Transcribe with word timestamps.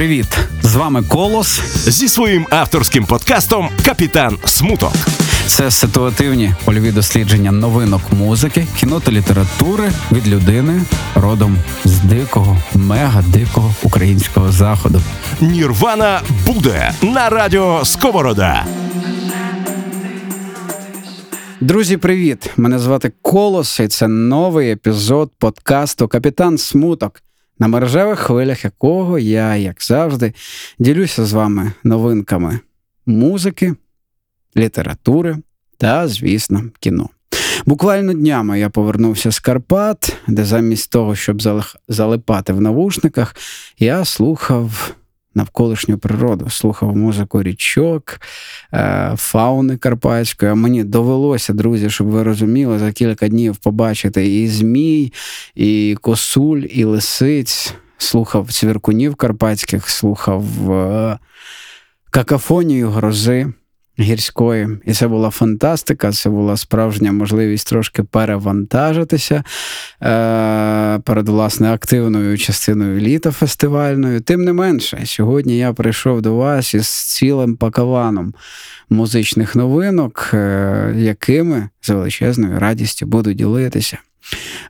привіт! 0.00 0.38
З 0.62 0.74
вами 0.74 1.02
Колос 1.02 1.60
зі 1.88 2.08
своїм 2.08 2.46
авторським 2.50 3.04
подкастом 3.04 3.68
Капітан 3.84 4.38
Смуток. 4.44 4.92
Це 5.46 5.70
ситуативні 5.70 6.54
польові 6.64 6.92
дослідження 6.92 7.52
новинок 7.52 8.00
музики, 8.18 8.66
кіно 8.76 9.00
та 9.00 9.12
літератури 9.12 9.92
від 10.12 10.28
людини 10.28 10.82
родом 11.14 11.58
з 11.84 11.98
дикого, 11.98 12.58
мега 12.74 13.22
дикого 13.22 13.74
українського 13.82 14.52
заходу. 14.52 15.02
Нірвана 15.40 16.20
буде 16.46 16.92
на 17.02 17.28
радіо 17.28 17.84
Сковорода. 17.84 18.66
Друзі, 21.60 21.96
привіт! 21.96 22.50
Мене 22.56 22.78
звати 22.78 23.12
Колос, 23.22 23.80
і 23.80 23.88
це 23.88 24.08
новий 24.08 24.70
епізод 24.70 25.30
подкасту 25.38 26.08
Капітан 26.08 26.58
Смуток 26.58 27.22
на 27.60 27.68
мережевих 27.68 28.18
хвилях 28.18 28.64
якого 28.64 29.18
я, 29.18 29.56
як 29.56 29.82
завжди, 29.82 30.32
ділюся 30.78 31.24
з 31.24 31.32
вами 31.32 31.72
новинками 31.84 32.60
музики, 33.06 33.74
літератури 34.56 35.36
та, 35.78 36.08
звісно, 36.08 36.64
кіно. 36.80 37.08
Буквально 37.66 38.12
днями 38.12 38.60
я 38.60 38.70
повернувся 38.70 39.32
з 39.32 39.38
Карпат, 39.38 40.16
де 40.26 40.44
замість 40.44 40.90
того, 40.92 41.16
щоб 41.16 41.42
залипати 41.88 42.52
в 42.52 42.60
навушниках, 42.60 43.36
я 43.78 44.04
слухав 44.04 44.94
навколишню 45.34 45.98
природу, 45.98 46.50
слухав 46.50 46.96
музику 46.96 47.42
річок, 47.42 48.20
е, 48.74 49.12
фауни 49.16 49.76
карпатської. 49.76 50.52
А 50.52 50.54
мені 50.54 50.84
довелося, 50.84 51.52
друзі, 51.52 51.90
щоб 51.90 52.06
ви 52.06 52.22
розуміли, 52.22 52.78
за 52.78 52.92
кілька 52.92 53.28
днів 53.28 53.56
побачити 53.56 54.40
і 54.42 54.48
змій, 54.48 55.12
і 55.54 55.96
косуль, 56.00 56.62
і 56.70 56.84
лисиць. 56.84 57.74
Слухав 57.98 58.52
цвіркунів 58.52 59.14
карпатських, 59.14 59.90
слухав 59.90 60.72
е, 60.72 61.18
какафонію 62.10 62.90
грози 62.90 63.52
гірської. 64.00 64.68
І 64.86 64.92
це 64.92 65.08
була 65.08 65.30
фантастика, 65.30 66.12
це 66.12 66.30
була 66.30 66.56
справжня 66.56 67.12
можливість 67.12 67.68
трошки 67.68 68.02
перевантажитися 68.02 69.44
е- 70.02 70.98
перед 71.04 71.28
власне 71.28 71.72
активною 71.72 72.38
частиною 72.38 73.00
літа 73.00 73.30
фестивальною. 73.30 74.20
Тим 74.20 74.44
не 74.44 74.52
менше, 74.52 75.02
сьогодні 75.04 75.58
я 75.58 75.72
прийшов 75.72 76.22
до 76.22 76.34
вас 76.34 76.74
із 76.74 76.88
цілим 76.88 77.56
пакаваном 77.56 78.34
музичних 78.90 79.56
новинок, 79.56 80.30
е- 80.34 80.94
якими 80.96 81.68
з 81.80 81.88
величезною 81.88 82.58
радістю 82.58 83.06
буду 83.06 83.32
ділитися. 83.32 83.98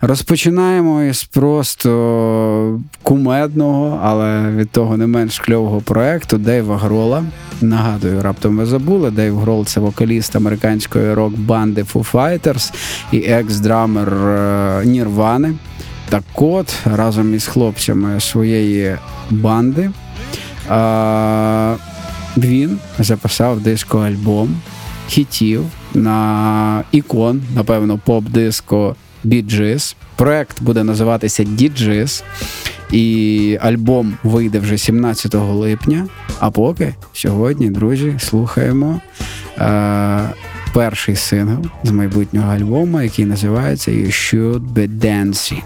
Розпочинаємо 0.01 1.03
із 1.03 1.25
просто 1.25 2.81
кумедного, 3.03 4.01
але 4.03 4.51
від 4.51 4.71
того 4.71 4.97
не 4.97 5.07
менш 5.07 5.39
кльового 5.39 5.81
проекту 5.81 6.39
Дейва 6.39 6.79
Грола. 6.79 7.25
Нагадую, 7.61 8.23
раптом 8.23 8.57
ви 8.57 8.67
забули. 8.67 9.11
Дейв 9.11 9.39
Грол 9.39 9.65
це 9.65 9.81
вокаліст 9.81 10.37
американської 10.37 11.15
рок-банди 11.15 11.83
Foo 11.83 12.13
Fighters 12.13 12.73
і 13.13 13.19
екс-драмер 13.19 14.13
Нірвани. 14.87 15.55
Так 16.09 16.25
от 16.35 16.75
разом 16.85 17.35
із 17.35 17.47
хлопцями 17.47 18.21
своєї 18.21 18.97
банди 19.31 19.91
він 22.37 22.79
записав 22.99 23.61
диско-альбом 23.61 24.49
хітів 25.09 25.65
на 25.95 26.85
ікон, 26.93 27.43
напевно, 27.55 28.01
поп-диско 28.07 28.95
Bee 29.25 29.52
Gees. 29.52 29.97
Проект 30.17 30.63
буде 30.63 30.85
називатися 30.85 31.45
Dee 31.45 31.75
Gees. 31.75 32.25
І 32.93 33.59
альбом 33.61 34.15
вийде 34.23 34.59
вже 34.59 34.79
17 34.79 35.35
липня. 35.35 36.07
А 36.39 36.51
поки 36.51 36.95
сьогодні, 37.13 37.71
друзі, 37.71 38.15
слухаємо 38.19 39.01
е, 39.59 40.21
перший 40.75 41.17
сингл 41.17 41.67
з 41.85 41.91
майбутнього 41.91 42.53
альбому, 42.53 43.03
який 43.03 43.25
називається 43.25 43.91
You 43.91 44.07
Should 44.07 44.73
Be 44.73 44.89
Dancing. 44.89 45.63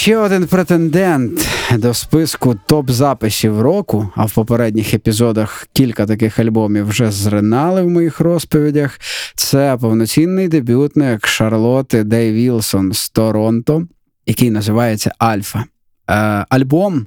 Ще 0.00 0.16
один 0.16 0.46
претендент 0.46 1.48
до 1.72 1.94
списку 1.94 2.54
топ-записів 2.66 3.60
року, 3.60 4.10
а 4.16 4.24
в 4.24 4.32
попередніх 4.32 4.94
епізодах 4.94 5.68
кілька 5.72 6.06
таких 6.06 6.38
альбомів 6.38 6.88
вже 6.88 7.10
зринали 7.10 7.82
в 7.82 7.90
моїх 7.90 8.20
розповідях. 8.20 9.00
Це 9.34 9.78
повноцінний 9.80 10.48
дебютник 10.48 11.26
Шарлоти 11.26 12.04
Дей 12.04 12.32
Вілсон 12.32 12.92
з 12.92 13.10
Торонто, 13.10 13.86
який 14.26 14.50
називається 14.50 15.12
Альфа. 15.18 15.64
Е, 16.10 16.14
Альбом 16.48 17.06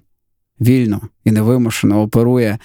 вільно 0.62 1.02
і 1.26 1.32
невимушено 1.32 2.02
оперує 2.02 2.58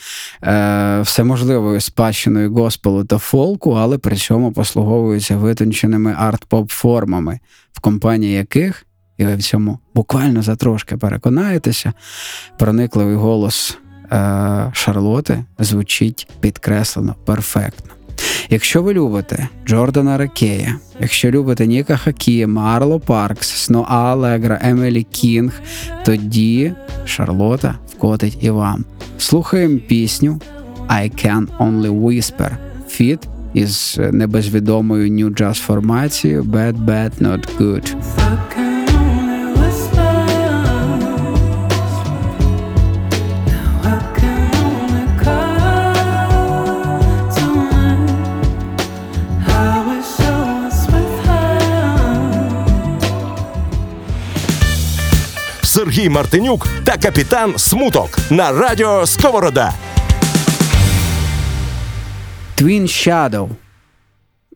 е, 0.43 1.01
всеможливою 1.01 1.81
спадщиною 1.81 2.53
госпелу 2.53 3.05
та 3.05 3.19
фолку, 3.19 3.73
але 3.73 3.99
при 3.99 4.17
цьому 4.17 4.53
послуговується 4.53 5.37
витонченими 5.37 6.17
арт-поп 6.21 6.69
формами, 6.69 7.41
в 7.73 7.81
компанії 7.81 8.35
яких 8.35 8.85
і 9.19 9.25
ви 9.25 9.37
в 9.37 9.43
цьому 9.43 9.79
буквально 9.95 10.43
за 10.43 10.57
трошки 10.57 10.97
переконаєтеся, 10.97 11.93
проникливий 12.59 13.17
голос 13.17 13.79
е, 14.13 14.71
Шарлоти 14.73 15.45
звучить 15.59 16.29
підкреслено 16.41 17.15
перфектно. 17.25 17.93
Якщо 18.51 18.83
ви 18.83 18.95
любите 18.95 19.49
Джордана 19.67 20.19
Рекея, 20.19 20.75
якщо 21.01 21.31
любите 21.31 21.67
Ніка 21.67 21.97
Хакіма, 21.97 22.77
Арло 22.77 23.01
Паркс, 23.01 23.49
Сноа 23.49 24.13
Алегра, 24.13 24.59
Емелі 24.63 25.03
Кінг, 25.03 25.61
тоді 26.05 26.73
Шарлота 27.05 27.75
вкотить 27.89 28.39
і 28.41 28.51
вам. 28.51 28.85
Слухаємо 29.19 29.79
пісню 29.79 30.41
I 30.89 31.27
Can 31.27 31.47
Only 31.59 32.01
Whisper 32.01 32.51
Фіт 32.89 33.29
із 33.55 34.01
небезвідомою 34.13 35.11
New 35.11 35.41
Jazz 35.41 35.55
формацією 35.55 36.43
Bad 36.43 36.85
Bad 36.85 37.11
Not 37.23 37.59
Good. 37.59 37.95
Сергій 55.79 56.09
Мартинюк 56.09 56.69
та 56.85 56.97
капітан 56.97 57.59
Смуток 57.59 58.19
на 58.31 58.53
радіо 58.53 59.07
Сковорода. 59.07 59.75
Twin 62.57 62.83
Shadow. 62.83 63.49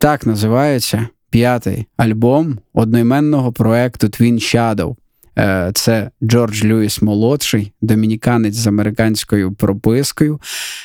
Так 0.00 0.26
називається 0.26 1.08
п'ятий 1.30 1.86
альбом 1.96 2.58
одноіменного 2.72 3.52
проекту 3.52 4.06
Twin 4.06 4.34
Shadow. 4.34 4.96
Е, 5.38 5.70
це 5.74 6.10
Джордж 6.22 6.64
Льюіс 6.64 7.02
молодший, 7.02 7.72
домініканець 7.80 8.54
з 8.54 8.66
американською 8.66 9.52
пропискою, 9.52 10.40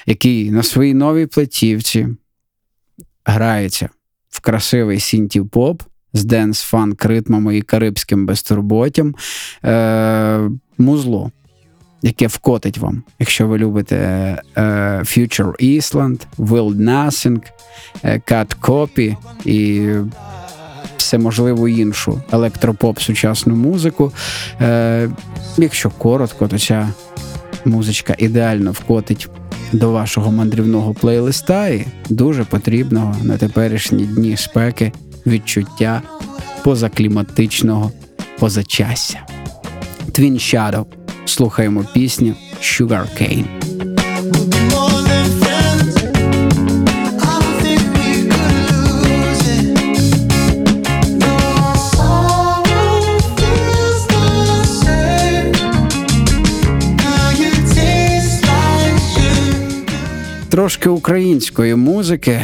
який 0.05 0.51
на 0.51 0.63
своїй 0.63 0.93
новій 0.93 1.25
платівці 1.25 2.07
грається 3.25 3.89
в 4.29 4.39
красивий 4.39 4.99
сінті-поп 4.99 5.81
з 6.17 6.25
денс 6.25 6.61
фанк 6.61 7.05
ритмами 7.05 7.57
і 7.57 7.61
карибським 7.61 8.25
безтурботтям. 8.25 9.15
Е, 9.65 10.49
Музло, 10.77 11.31
яке 12.01 12.27
вкотить 12.27 12.77
вам, 12.77 13.03
якщо 13.19 13.47
ви 13.47 13.57
любите 13.57 13.95
е, 13.95 14.61
Future 14.99 15.79
Island, 15.79 16.19
Wild 16.37 16.75
Nothing, 16.75 17.41
е, 18.03 18.21
Cat 18.27 18.55
Copy 18.61 19.15
і 19.45 19.89
все 20.97 21.17
можливу 21.17 21.67
іншу 21.67 22.21
електропоп 22.31 22.99
сучасну 22.99 23.55
музику. 23.55 24.11
Е, 24.61 25.09
Якщо 25.57 25.89
коротко, 25.89 26.47
то 26.47 26.59
ця 26.59 26.89
музичка 27.65 28.15
ідеально 28.17 28.71
вкотить. 28.71 29.29
До 29.71 29.91
вашого 29.91 30.31
мандрівного 30.31 30.93
плейлиста 30.93 31.67
і 31.67 31.85
дуже 32.09 32.43
потрібного 32.43 33.15
на 33.23 33.37
теперішні 33.37 34.05
дні 34.05 34.37
спеки 34.37 34.91
відчуття 35.27 36.01
позакліматичного 36.63 37.91
позачастя. 38.39 39.27
Twin 40.11 40.33
Shadow. 40.33 40.85
Слухаємо 41.25 41.85
пісню 41.93 42.35
Sugar 42.61 43.21
Cane. 43.21 43.45
трошки 60.57 60.89
української 60.89 61.75
музики. 61.75 62.41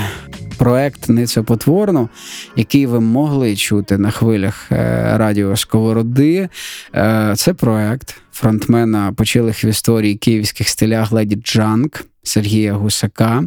Проект 0.63 1.09
Ницепотворно, 1.09 2.09
який 2.55 2.85
ви 2.85 2.99
могли 2.99 3.55
чути 3.55 3.97
на 3.97 4.11
хвилях 4.11 4.71
е, 4.71 5.17
радіо 5.17 5.55
Сковороди. 5.55 6.49
Е, 6.95 7.33
це 7.37 7.53
проект 7.53 8.15
фронтмена 8.31 9.13
почилих 9.13 9.63
в 9.63 9.65
історії 9.65 10.15
київських 10.15 10.69
стилях 10.69 11.11
Леді 11.11 11.35
Джанк 11.35 12.05
Сергія 12.23 12.73
Гусака. 12.73 13.43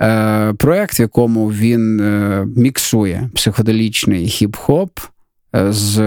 Е, 0.00 0.52
проект, 0.52 0.98
в 0.98 1.00
якому 1.00 1.48
він 1.52 1.96
міксує 2.56 3.30
психоделічний 3.34 4.26
хіп-хоп 4.26 4.90
з 5.52 5.98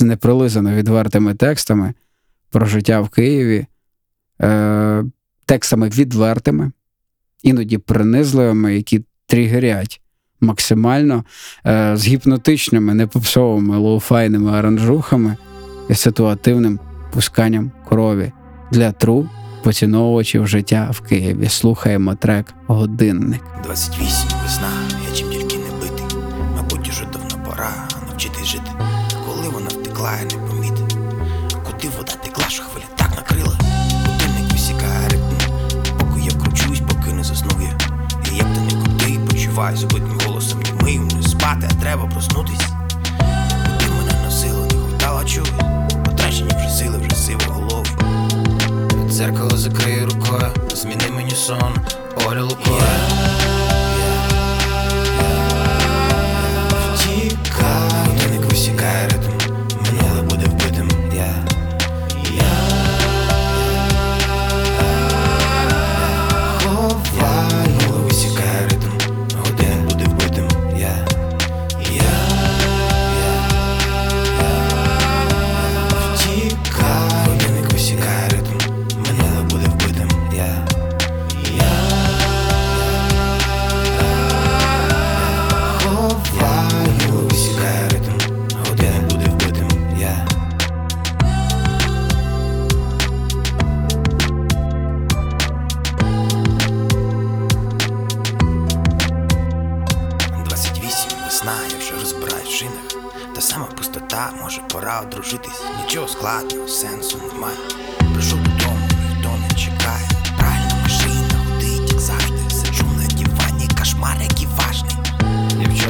неприлизано 0.00 0.74
відвертими 0.74 1.34
текстами 1.34 1.94
про 2.50 2.66
життя 2.66 3.00
в 3.00 3.08
Києві, 3.08 3.66
текстами 5.46 5.88
відвертими 5.88 6.72
іноді 7.44 7.78
принизливими, 7.78 8.74
які 8.74 9.04
тригерять 9.26 10.00
максимально 10.40 11.24
е, 11.66 11.96
з 11.96 12.06
гіпнотичними, 12.06 12.94
непопсовими 12.94 13.78
лоуфайними 13.78 14.52
аранжухами 14.52 15.36
і 15.88 15.94
ситуативним 15.94 16.80
пусканням 17.12 17.72
крові 17.88 18.32
для 18.72 18.92
тру 18.92 19.28
поціновувачів 19.62 20.46
життя 20.46 20.90
в 20.92 21.00
Києві. 21.00 21.48
Слухаємо 21.48 22.14
трек 22.14 22.54
Годинник. 22.66 23.42
28 23.64 24.38
весна, 24.42 24.70
я 25.10 25.16
чим 25.16 25.30
тільки 25.30 25.56
не 25.56 25.70
битий. 25.80 26.18
Мабуть, 26.56 26.88
уже 26.88 27.04
давно 27.12 27.44
пора 27.50 27.88
навчитись 28.08 28.46
жити. 28.46 28.70
Коли 29.26 29.48
вона 29.48 29.66
втекла, 29.66 30.12
я 30.22 30.38
не 30.38 30.43
почуваю 39.64 39.76
забитим 39.76 40.20
голосом 40.26 40.62
німим 40.62 41.08
Не 41.08 41.22
спати, 41.22 41.68
а 41.70 41.80
треба 41.82 42.06
проснутись. 42.06 42.66
Ти 43.78 43.86
мене 43.98 44.24
на 44.24 44.30
силу 44.30 44.64
не 44.64 44.88
хватало 44.88 45.24
чути. 45.24 45.52
Потрачені 46.04 46.50
вже 46.56 46.68
сили, 46.68 46.98
вже 46.98 47.16
сиво 47.16 47.40
голову. 47.48 47.84
Дзеркало 49.08 49.56
закрию 49.56 50.06
рукою, 50.06 50.50
зміни 50.74 51.10
мені 51.16 51.30
сон, 51.30 51.74
Оля 52.26 52.42
лукою. 52.42 52.82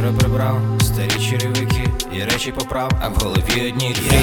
Вчора 0.04 0.18
прибрав 0.18 0.60
старі 0.80 1.24
черевики 1.30 1.88
і 2.12 2.24
речі 2.24 2.52
поправ, 2.52 2.92
а 3.00 3.08
в 3.08 3.14
голові 3.14 3.68
одні 3.68 3.88
ріки. 3.88 4.18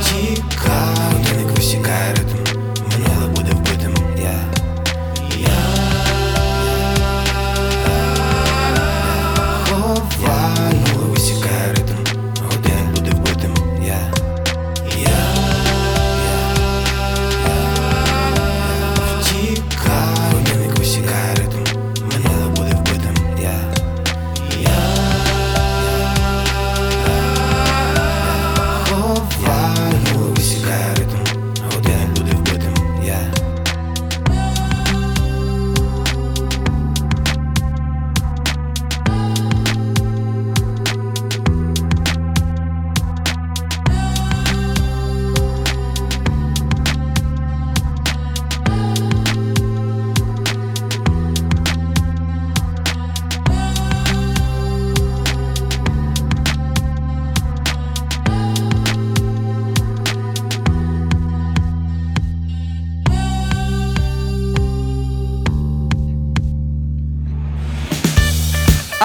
Втікай, 0.00 1.40
як 1.42 1.56
висікає 1.56 2.14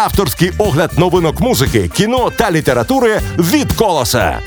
Авторський 0.06 0.52
огляд 0.58 0.92
новинок 0.98 1.40
музики, 1.40 1.90
кіно 1.94 2.32
та 2.38 2.52
літератури 2.52 3.20
від 3.38 3.74
колоса. 3.74 4.40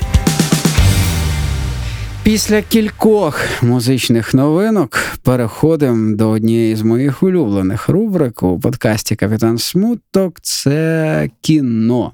Після 2.23 2.61
кількох 2.61 3.41
музичних 3.61 4.33
новинок 4.33 4.99
переходимо 5.23 6.15
до 6.15 6.29
однієї 6.29 6.75
з 6.75 6.81
моїх 6.81 7.23
улюблених 7.23 7.89
рубрик 7.89 8.43
у 8.43 8.59
подкасті 8.59 9.15
Капітан 9.15 9.57
Смуток 9.57 10.39
це 10.41 11.29
кіно. 11.41 12.11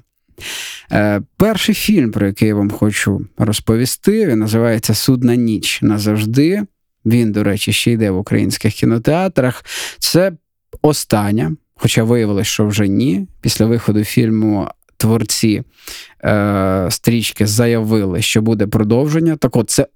Е, 0.92 1.22
перший 1.36 1.74
фільм, 1.74 2.12
про 2.12 2.26
який 2.26 2.48
я 2.48 2.54
вам 2.54 2.70
хочу 2.70 3.26
розповісти, 3.38 4.26
він 4.26 4.38
називається 4.38 4.94
Судна 4.94 5.36
ніч 5.36 5.82
назавжди. 5.82 6.62
Він, 7.04 7.32
до 7.32 7.44
речі, 7.44 7.72
ще 7.72 7.92
йде 7.92 8.10
в 8.10 8.18
українських 8.18 8.74
кінотеатрах. 8.74 9.64
Це 9.98 10.32
остання, 10.82 11.56
хоча 11.76 12.04
виявилось, 12.04 12.46
що 12.46 12.66
вже 12.66 12.88
ні. 12.88 13.26
Після 13.40 13.66
виходу 13.66 14.04
фільму 14.04 14.68
творці 14.96 15.62
е, 16.24 16.86
стрічки 16.90 17.46
заявили, 17.46 18.22
що 18.22 18.42
буде 18.42 18.66
продовження. 18.66 19.36
Так 19.36 19.56
от, 19.56 19.70
це 19.70 19.86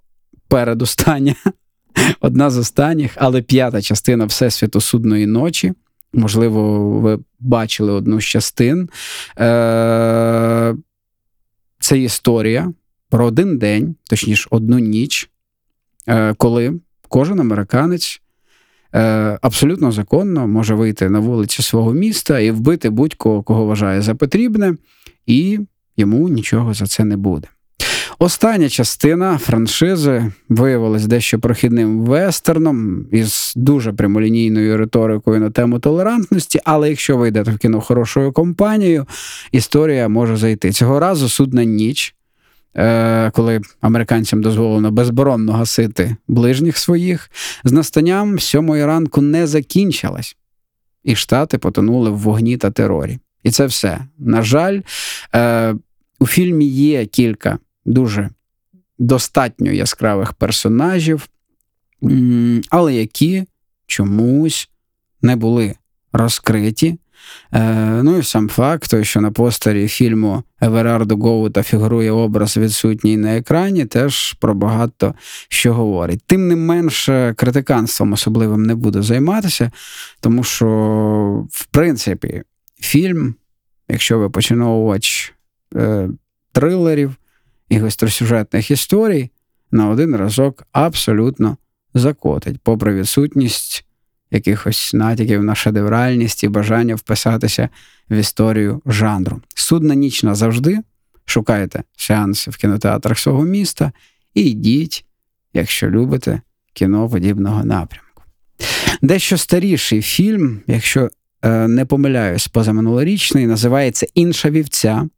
передостання, 0.49 1.35
одна 2.21 2.51
з 2.51 2.59
останніх, 2.59 3.13
але 3.17 3.43
п'ята 3.43 3.83
частина 3.83 4.25
Всесвіту 4.25 4.81
судної 4.81 5.27
ночі. 5.27 5.73
Можливо, 6.13 6.91
ви 7.01 7.19
бачили 7.41 7.93
одну 7.93 8.21
з 8.21 8.25
частин. 8.25 8.89
Е, 9.39 10.75
Це 11.81 11.99
історія 11.99 12.73
про 13.09 13.27
один 13.27 13.59
день, 13.59 13.97
точніше, 14.11 14.49
одну 14.51 14.79
ніч, 14.79 15.31
е, 16.09 16.35
коли 16.35 16.81
кожен 17.09 17.41
американець 17.41 18.23
абсолютно 19.43 19.93
законно 19.93 20.49
може 20.49 20.75
вийти 20.75 21.11
на 21.11 21.19
вулиці 21.19 21.63
свого 21.63 21.93
міста 21.93 22.41
і 22.41 22.51
вбити 22.51 22.91
будь-кого, 22.91 23.43
кого 23.43 23.67
вважає 23.67 24.03
за 24.03 24.15
потрібне, 24.15 24.75
і 25.27 25.59
йому 25.97 26.29
нічого 26.29 26.75
за 26.75 26.87
це 26.87 27.05
не 27.05 27.17
буде. 27.17 27.49
Остання 28.23 28.69
частина 28.69 29.39
франшизи 29.39 30.33
виявилась 30.49 31.07
дещо 31.07 31.39
прохідним 31.39 32.01
вестерном 32.01 33.07
із 33.13 33.53
дуже 33.57 33.93
прямолінійною 33.93 34.77
риторикою 34.77 35.41
на 35.41 35.51
тему 35.51 35.79
толерантності, 35.79 36.61
але 36.65 36.89
якщо 36.89 37.17
ви 37.17 37.29
йдете 37.29 37.51
в 37.51 37.59
кіно 37.59 37.81
хорошою 37.81 38.33
компанією, 38.33 39.07
історія 39.53 40.09
може 40.09 40.37
зайти. 40.37 40.73
Цього 40.73 41.01
разу 41.01 41.29
судна 41.29 41.65
ніч 41.65 42.15
е, 42.77 43.31
коли 43.31 43.61
американцям 43.81 44.43
дозволено 44.43 44.91
безборонно 44.91 45.53
гасити 45.53 46.17
ближніх 46.29 46.79
своїх, 46.79 47.31
з 47.65 47.73
настанням 47.73 48.39
сьомої 48.39 48.87
ранку 48.87 49.23
не 49.23 49.47
закінчилась, 49.47 50.37
і 51.05 51.17
штати 51.17 51.59
потонули 51.59 52.11
в 52.11 52.19
вогні 52.19 52.57
та 52.57 52.71
терорі. 52.71 53.19
І 53.43 53.51
це 53.51 53.67
все. 53.67 54.01
На 54.19 54.43
жаль, 54.43 54.81
е, 55.35 55.75
у 56.19 56.27
фільмі 56.27 56.67
є 56.67 57.07
кілька 57.07 57.59
дуже 57.85 58.31
достатньо 58.99 59.73
яскравих 59.73 60.33
персонажів, 60.33 61.29
але 62.71 62.95
які 62.95 63.45
чомусь 63.87 64.71
не 65.23 65.37
були 65.37 65.75
розкриті. 66.13 66.99
Е, 67.53 68.01
Ну 68.03 68.19
і 68.19 68.23
сам 68.23 68.49
факт, 68.49 69.05
що 69.05 69.21
на 69.21 69.31
постері 69.31 69.89
фільму 69.89 70.43
Еверардо 70.61 71.17
Гоута 71.17 71.63
фігурує 71.63 72.11
образ 72.11 72.57
відсутній 72.57 73.17
на 73.17 73.37
екрані, 73.37 73.85
теж 73.85 74.33
про 74.33 74.55
багато 74.55 75.15
що 75.49 75.75
говорить. 75.75 76.23
Тим 76.27 76.49
не 76.49 76.57
менше, 76.57 77.35
критиканством 77.37 78.13
особливим 78.13 78.63
не 78.63 78.75
буду 78.75 79.03
займатися, 79.03 79.71
тому 80.21 80.45
що, 80.45 80.67
в 81.51 81.67
принципі, 81.67 82.43
фільм, 82.81 83.35
якщо 83.89 84.19
ви 84.19 84.31
починовувач 84.31 85.35
е, 85.77 86.09
трилерів 86.53 87.17
і 87.69 87.79
гостросюжетних 87.79 88.71
історій, 88.71 89.31
на 89.71 89.89
один 89.89 90.17
разок 90.17 90.67
абсолютно 90.73 91.57
закотить, 91.95 92.61
попри 92.63 92.95
відсутність 92.95 93.85
якихось 94.31 94.95
натяків 94.95 95.45
на 95.45 95.55
шедевральність 95.55 96.45
і 96.45 96.49
бажання 96.49 96.95
вписатися 96.95 97.69
в 98.11 98.15
історію 98.15 98.83
жанру. 98.87 99.41
Судна 99.55 99.95
ніч 99.95 100.23
назавжди. 100.23 100.79
Шукайте 101.25 101.83
сеанси 101.97 102.51
в 102.51 102.57
кінотеатрах 102.57 103.19
свого 103.19 103.45
міста 103.45 103.93
і 104.35 104.43
йдіть, 104.43 105.05
якщо 105.55 105.91
любите 105.91 106.41
кіно 106.73 107.09
подібного 107.09 107.65
напрямку. 107.65 108.23
Дещо 109.03 109.39
старіший 109.39 110.03
фільм, 110.03 110.61
якщо 110.67 111.11
е, 111.43 111.69
не 111.69 111.85
помиляюсь, 111.85 112.49
позаминулорічний, 112.49 113.47
називається 113.47 114.07
Інша 114.15 114.51
вівця 114.51 115.09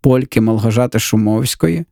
польки 0.00 0.40
Малгожати 0.40 0.98
Шумовської. 0.98 1.84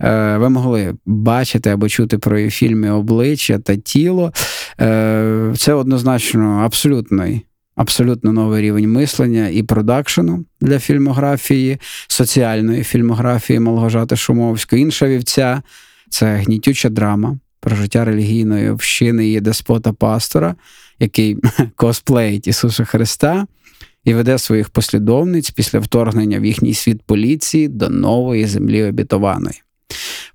Е, 0.00 0.36
ви 0.36 0.48
могли 0.48 0.94
бачити 1.06 1.70
або 1.70 1.88
чути 1.88 2.18
про 2.18 2.38
її 2.38 2.50
фільми 2.50 2.90
обличчя 2.90 3.58
та 3.58 3.76
тіло. 3.76 4.32
Е, 4.80 5.54
це 5.56 5.72
однозначно 5.72 6.60
абсолютний. 6.64 7.44
Абсолютно 7.76 8.32
новий 8.32 8.62
рівень 8.62 8.92
мислення 8.92 9.48
і 9.48 9.62
продакшену 9.62 10.44
для 10.60 10.78
фільмографії, 10.78 11.78
соціальної 12.08 12.84
фільмографії 12.84 13.60
Малгожати 13.60 14.16
Шумовської. 14.16 14.82
Інша 14.82 15.06
вівця 15.06 15.62
це 16.10 16.36
гнітюча 16.36 16.88
драма 16.88 17.38
про 17.60 17.76
життя 17.76 18.04
релігійної 18.04 18.70
общини 18.70 19.28
і 19.28 19.40
деспота 19.40 19.92
пастора, 19.92 20.54
який 20.98 21.36
косплеїть 21.76 22.46
Ісуса 22.46 22.84
Христа 22.84 23.46
і 24.04 24.14
веде 24.14 24.38
своїх 24.38 24.70
послідовниць 24.70 25.50
після 25.50 25.78
вторгнення 25.78 26.40
в 26.40 26.44
їхній 26.44 26.74
світ 26.74 27.02
поліції 27.02 27.68
до 27.68 27.88
нової 27.88 28.46
землі 28.46 28.84
обітованої. 28.84 29.62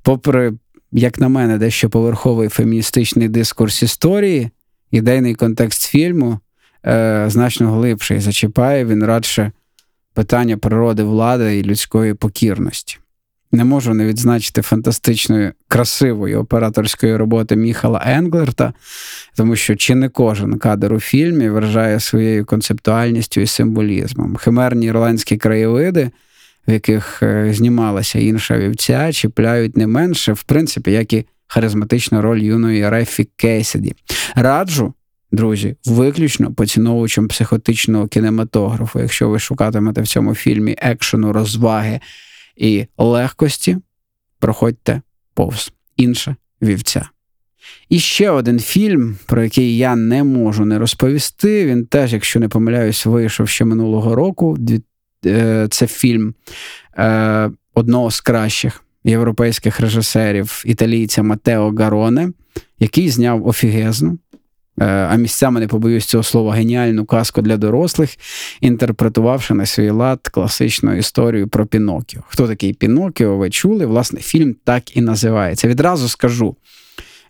Попри, 0.02 0.54
як 0.92 1.20
на 1.20 1.28
мене, 1.28 1.58
дещо 1.58 1.90
поверховий 1.90 2.50
феміністичний 2.50 3.28
дискурс 3.28 3.84
історії, 3.84 4.50
ідейний 4.92 5.36
контекст 5.36 5.84
фільму 5.84 6.40
е, 6.86 7.26
значно 7.28 7.72
глибший, 7.72 8.20
зачіпає 8.20 8.86
він 8.86 9.04
радше 9.04 9.52
питання 10.14 10.58
природи 10.58 11.04
влади 11.04 11.58
і 11.58 11.64
людської 11.64 12.14
покірності. 12.14 12.98
Не 13.54 13.64
можу 13.64 13.94
не 13.94 14.06
відзначити 14.06 14.62
фантастичної, 14.62 15.52
красивої 15.68 16.36
операторської 16.36 17.16
роботи 17.16 17.56
Міхала 17.56 18.02
Енглерта, 18.06 18.74
тому 19.36 19.56
що 19.56 19.76
чи 19.76 19.96
не 19.96 20.10
кожен 20.10 20.58
кадр 20.58 20.94
у 20.94 21.00
фільмі 21.00 21.50
вражає 21.50 22.00
своєю 22.00 22.46
концептуальністю 22.46 23.42
і 23.42 23.48
символізмом. 23.48 24.36
Химерні 24.36 24.86
ірландські 24.86 25.38
краєвиди, 25.38 26.10
в 26.68 26.72
яких 26.72 27.24
е, 27.24 27.54
знімалася 27.54 28.20
інша 28.20 28.58
вівця, 28.58 29.12
чіпляють 29.12 29.78
не 29.78 29.88
менше, 29.88 30.34
в 30.34 30.44
принципі, 30.44 30.92
як 30.92 31.14
і 31.14 31.26
харизматична 31.48 32.22
роль 32.22 32.40
юної 32.40 32.90
Рефі 32.90 33.30
Кейсіді. 33.36 33.94
Раджу. 34.36 34.94
Друзі, 35.32 35.76
виключно 35.86 36.54
поціновувачем 36.54 37.28
психотичного 37.28 38.08
кінематографу. 38.08 39.00
Якщо 39.00 39.30
ви 39.30 39.40
шукатимете 39.40 40.02
в 40.02 40.08
цьому 40.08 40.36
фільмі 40.36 40.76
екшену, 40.78 41.34
розваги 41.34 42.00
і 42.56 42.86
легкості, 42.98 43.78
проходьте 44.40 45.02
повз 45.34 45.74
інша 45.98 46.36
вівця. 46.62 47.10
І 47.90 48.00
ще 48.00 48.30
один 48.30 48.60
фільм, 48.60 49.18
про 49.26 49.44
який 49.44 49.78
я 49.78 49.96
не 49.96 50.24
можу 50.24 50.66
не 50.66 50.80
розповісти. 50.80 51.66
Він 51.66 51.86
теж, 51.86 52.14
якщо 52.14 52.40
не 52.40 52.50
помиляюсь, 52.50 53.06
вийшов 53.06 53.50
ще 53.50 53.66
минулого 53.66 54.16
року. 54.16 54.58
Е, 55.26 55.68
це 55.72 55.88
фільм 55.88 56.34
е, 56.98 57.52
одного 57.74 58.12
з 58.12 58.22
кращих 58.22 58.84
європейських 59.04 59.80
режисерів, 59.80 60.64
італійця 60.66 61.24
Матео 61.24 61.72
Гароне, 61.72 62.30
який 62.80 63.10
зняв 63.10 63.48
офігезну 63.48 64.18
а 64.78 65.16
місцями 65.16 65.60
не 65.60 65.68
побоюсь 65.68 66.06
цього 66.06 66.24
слова 66.24 66.54
геніальну 66.54 67.06
казку 67.06 67.42
для 67.42 67.58
дорослих, 67.58 68.18
інтерпретувавши 68.62 69.54
на 69.54 69.66
свій 69.66 69.90
лад 69.90 70.28
класичну 70.28 70.94
історію 70.94 71.48
про 71.48 71.66
Пінокіо. 71.66 72.22
Хто 72.28 72.48
такий 72.48 72.74
Пінокіо? 72.74 73.38
Ви 73.38 73.50
чули? 73.50 73.86
Власне, 73.86 74.20
фільм 74.20 74.56
так 74.64 74.98
і 74.98 75.02
називається. 75.02 75.68
Відразу 75.68 76.08
скажу. 76.08 76.56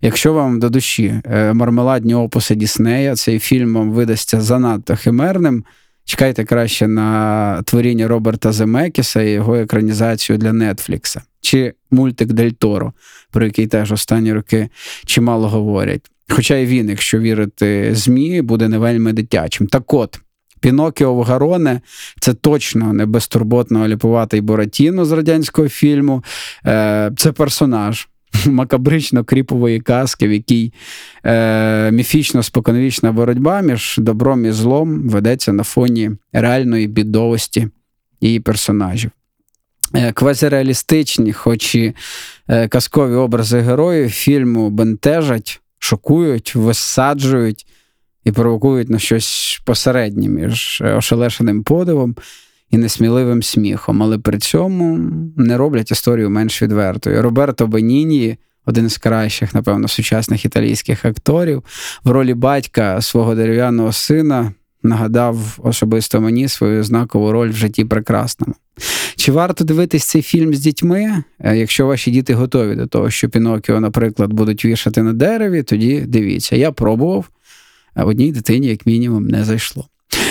Якщо 0.02 0.34
вам 0.34 0.60
до 0.60 0.70
душі 0.70 1.22
е, 1.26 1.54
мармеладні 1.54 2.16
опуси 2.16 2.56
Діснея, 2.56 3.16
цей 3.16 3.40
фільм 3.40 3.74
вам 3.74 3.92
видасться 3.92 4.42
занадто 4.42 4.96
химерним. 4.96 5.64
Чекайте 6.06 6.46
краще 6.46 6.88
на 6.88 7.62
творіння 7.62 8.08
Роберта 8.08 8.52
Земекіса 8.52 9.22
і 9.22 9.32
його 9.32 9.56
екранізацію 9.56 10.38
для 10.38 10.54
Нетфлікса, 10.54 11.22
чи 11.42 11.74
мультик 11.92 12.34
Дель 12.34 12.50
Торо, 12.50 12.94
про 13.32 13.46
який 13.46 13.68
теж 13.68 13.92
останні 13.92 14.34
роки 14.34 14.70
чимало 15.06 15.50
говорять. 15.50 16.13
Хоча 16.30 16.56
й 16.56 16.66
він, 16.66 16.90
якщо 16.90 17.20
вірити 17.20 17.96
ЗМІ, 17.96 18.42
буде 18.42 18.68
не 18.68 18.78
вельми 18.78 19.14
дитячим. 19.14 19.68
Так 19.68 19.94
от. 19.94 20.20
Пінокіо 20.64 21.14
в 21.14 21.24
Гароне 21.24 21.82
це 22.20 22.34
точно 22.34 22.94
не 22.94 23.06
безтурботно 23.06 23.84
оліпуватий 23.84 24.42
Боратіно 24.42 25.06
з 25.06 25.12
радянського 25.12 25.70
фільму. 25.70 26.24
Е, 26.66 27.12
це 27.18 27.32
персонаж 27.32 28.08
макабрично-кріпової 28.46 29.82
казки, 29.82 30.28
в 30.28 30.32
якій 30.32 30.74
е, 31.26 31.92
міфічно 31.92 32.44
споконвічна 32.44 33.12
боротьба 33.12 33.62
між 33.62 33.96
добром 33.98 34.46
і 34.46 34.52
злом 34.52 35.10
ведеться 35.10 35.54
на 35.54 35.64
фоні 35.64 36.12
реальної 36.34 36.88
бідовості 36.88 37.68
її 38.22 38.40
персонажів. 38.40 39.12
Е, 39.96 40.12
квазіреалістичні, 40.12 41.34
хоч 41.34 41.76
і 41.76 41.94
казкові 42.70 43.14
образи 43.14 43.60
героїв 43.60 44.10
фільму 44.10 44.70
бентежать 44.70 45.62
шокують, 45.84 46.56
висаджують 46.56 47.66
і 48.24 48.32
провокують 48.32 48.90
на 48.90 49.00
щось 49.00 49.62
посереднє 49.66 50.28
між 50.30 50.84
ошелешеним 50.98 51.64
подивом 51.64 52.16
і 52.72 52.78
несміливим 52.78 53.44
сміхом, 53.44 54.04
але 54.04 54.18
при 54.18 54.38
цьому 54.38 54.98
не 55.38 55.58
роблять 55.58 55.92
історію 55.92 56.30
менш 56.30 56.62
відвертою. 56.62 57.22
Роберто 57.22 57.68
Беніні, 57.68 58.38
один 58.66 58.90
з 58.90 58.98
кращих, 58.98 59.54
напевно, 59.54 59.88
сучасних 59.88 60.46
італійських 60.46 61.06
акторів, 61.06 61.64
в 62.04 62.12
ролі 62.12 62.34
батька 62.34 63.02
свого 63.02 63.36
дерев'яного 63.36 63.92
сина 63.92 64.54
нагадав 64.84 65.60
особисто 65.64 66.22
мені 66.22 66.48
свою 66.48 66.84
знакову 66.84 67.32
роль 67.32 67.50
в 67.50 67.56
житті 67.56 67.86
прекрасному. 67.86 68.56
Чи 69.16 69.32
варто 69.32 69.64
дивитись 69.64 70.04
цей 70.04 70.22
фільм 70.22 70.54
з 70.54 70.60
дітьми? 70.60 71.24
Е, 71.40 71.58
якщо 71.58 71.88
ваші 71.88 72.12
діти 72.12 72.34
готові 72.34 72.76
до 72.76 72.88
того, 72.88 73.10
що 73.10 73.30
Пінокіо, 73.30 73.80
наприклад, 73.80 74.34
будуть 74.34 74.66
вішати 74.66 75.04
на 75.04 75.14
дереві, 75.14 75.64
тоді 75.64 76.02
дивіться. 76.02 76.56
Я 76.56 76.72
пробував, 76.72 77.30
а 77.96 78.04
одній 78.04 78.32
дитині, 78.32 78.68
як 78.68 78.86
мінімум, 78.86 79.28
не 79.28 79.44
зайшло. 79.44 79.88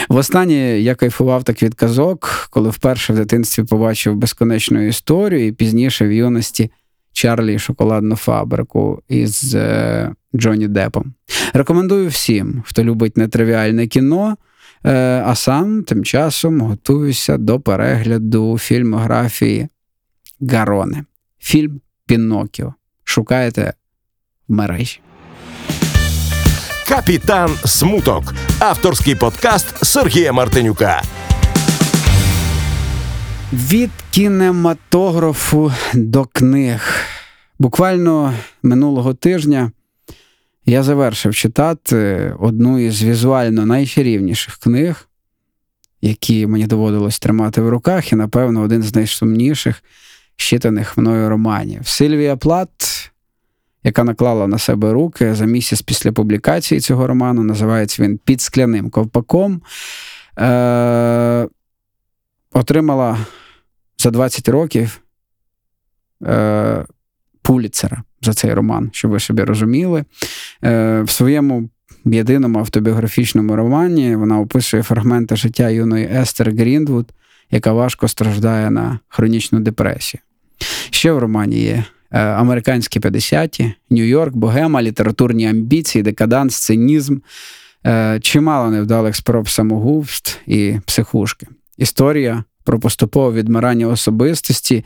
Востаннє 0.08 0.80
я 0.80 0.94
кайфував 0.94 1.44
так 1.44 1.62
від 1.62 1.74
казок, 1.74 2.48
коли 2.50 2.70
вперше 2.70 3.12
в 3.12 3.16
дитинстві 3.16 3.64
побачив 3.64 4.16
безконечну 4.16 4.86
історію, 4.86 5.46
і 5.46 5.52
пізніше 5.52 6.08
в 6.08 6.12
юності 6.12 6.70
Чарлі 7.12 7.58
шоколадну 7.58 8.16
фабрику 8.16 9.02
із 9.08 9.54
е, 9.54 10.10
Джонні 10.36 10.68
Депом. 10.68 11.14
Рекомендую 11.52 12.08
всім, 12.08 12.62
хто 12.66 12.84
любить 12.84 13.16
нетривіальне 13.16 13.86
кіно. 13.86 14.36
Е, 14.84 15.22
а 15.26 15.34
сам 15.34 15.82
тим 15.82 16.04
часом 16.04 16.60
готуюся 16.60 17.36
до 17.36 17.60
перегляду 17.60 18.58
фільмографії 18.58 19.68
Гарони. 20.40 21.04
Фільм 21.38 21.80
Пінокіо. 22.06 22.74
Шукаєте 23.04 23.72
в 24.48 24.52
мережі. 24.52 25.00
Капітан 26.88 27.50
Смуток. 27.64 28.34
Авторський 28.58 29.14
подкаст 29.14 29.84
Сергія 29.84 30.32
Мартинюка. 30.32 31.02
Від 33.52 33.90
кінематографу 34.10 35.72
до 35.94 36.24
книг. 36.24 36.94
Буквально 37.58 38.34
минулого 38.62 39.14
тижня 39.14 39.72
я 40.66 40.82
завершив 40.82 41.34
читати 41.34 42.32
одну 42.38 42.78
із 42.78 43.02
візуально 43.02 43.66
найчарівніших 43.66 44.56
книг, 44.56 45.08
які 46.02 46.46
мені 46.46 46.66
доводилось 46.66 47.18
тримати 47.18 47.60
в 47.60 47.68
руках, 47.68 48.12
і, 48.12 48.16
напевно, 48.16 48.60
один 48.60 48.82
з 48.82 48.94
найсумніших 48.94 49.84
щитаних 50.36 50.98
мною 50.98 51.28
романів. 51.28 51.88
Сильвія 51.88 52.36
Плат, 52.36 52.70
яка 53.84 54.04
наклала 54.04 54.46
на 54.46 54.58
себе 54.58 54.92
руки 54.92 55.34
за 55.34 55.44
місяць 55.44 55.82
після 55.82 56.12
публікації 56.12 56.80
цього 56.80 57.06
роману, 57.06 57.42
називається 57.42 58.02
він 58.02 58.18
Під 58.18 58.40
скляним 58.40 58.90
ковпаком. 58.90 59.62
Е- 60.38 61.48
Отримала 62.54 63.18
за 64.02 64.10
20 64.10 64.48
років 64.48 65.00
е, 66.26 66.84
Пуліцера 67.42 68.02
за 68.22 68.34
цей 68.34 68.54
роман, 68.54 68.90
щоб 68.92 69.10
ви 69.10 69.20
собі 69.20 69.42
розуміли. 69.44 70.04
Е, 70.64 71.02
В 71.02 71.10
своєму 71.10 71.68
єдиному 72.04 72.58
автобіографічному 72.58 73.56
романі 73.56 74.16
вона 74.16 74.40
описує 74.40 74.82
фрагменти 74.82 75.36
життя 75.36 75.68
юної 75.68 76.08
Естер 76.12 76.50
Гріндвуд, 76.50 77.12
яка 77.50 77.72
важко 77.72 78.08
страждає 78.08 78.70
на 78.70 78.98
хронічну 79.08 79.60
депресію. 79.60 80.20
Ще 80.90 81.12
в 81.12 81.18
романі 81.18 81.58
є 81.58 81.84
е, 82.10 82.20
американські 82.20 83.00
50-ті, 83.00 83.74
Нью-Йорк, 83.90 84.34
Богема, 84.34 84.82
літературні 84.82 85.48
амбіції, 85.48 86.02
декаданс, 86.02 86.56
цинізм, 86.56 87.18
е, 87.86 88.20
чимало 88.20 88.70
невдалих 88.70 89.16
спроб 89.16 89.48
самогубств 89.48 90.40
і 90.46 90.78
психушки. 90.86 91.46
Історія 91.78 92.44
про 92.64 92.80
поступове 92.80 93.40
відмирання 93.40 93.86
особистості 93.86 94.84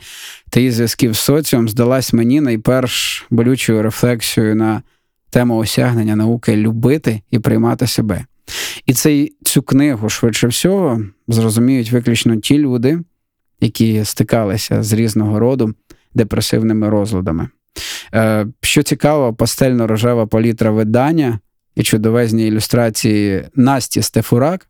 та 0.49 0.59
її 0.59 0.71
зв'язків 0.71 1.13
з 1.13 1.19
соціумом 1.19 1.69
здалась 1.69 2.13
мені 2.13 2.41
найперш 2.41 3.25
болючою 3.29 3.81
рефлексією 3.81 4.55
на 4.55 4.81
тему 5.29 5.57
осягнення 5.57 6.15
науки 6.15 6.55
любити 6.55 7.21
і 7.31 7.39
приймати 7.39 7.87
себе. 7.87 8.25
І 8.85 8.93
цей, 8.93 9.33
цю 9.43 9.61
книгу, 9.61 10.09
швидше 10.09 10.47
всього, 10.47 11.01
зрозуміють 11.27 11.91
виключно 11.91 12.35
ті 12.35 12.57
люди, 12.57 12.99
які 13.61 14.05
стикалися 14.05 14.83
з 14.83 14.93
різного 14.93 15.39
роду 15.39 15.73
депресивними 16.13 16.89
розладами. 16.89 17.49
Е, 18.13 18.47
Що 18.61 18.83
цікаво, 18.83 19.33
пастельно-рожева 19.33 20.27
палітра 20.27 20.71
видання 20.71 21.39
і 21.75 21.83
чудовезні 21.83 22.47
ілюстрації 22.47 23.47
Насті 23.55 24.01
Стефурак 24.01 24.67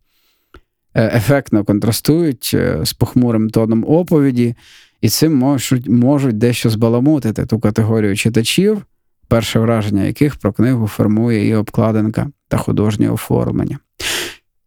ефектно 1.02 1.64
контрастують 1.64 2.52
е, 2.54 2.80
з 2.84 2.94
похмурим 2.94 3.50
тоном 3.50 3.86
оповіді, 3.88 4.56
і 5.02 5.10
цим 5.10 5.36
можуть, 5.36 5.90
можуть 5.90 6.38
дещо 6.38 6.70
збаламутити 6.70 7.46
ту 7.46 7.60
категорію 7.60 8.16
читачів, 8.16 8.86
перше 9.28 9.60
враження 9.60 10.04
яких 10.04 10.36
про 10.36 10.54
книгу 10.54 10.88
формує 10.88 11.48
і 11.48 11.56
обкладинка 11.56 12.28
та 12.48 12.58
художнє 12.58 13.10
оформлення. 13.10 13.80